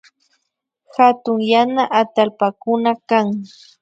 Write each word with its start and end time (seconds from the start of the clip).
Hatun 0.95 1.39
yana 1.51 1.83
atallpakuna 2.01 2.91
kan 3.09 3.27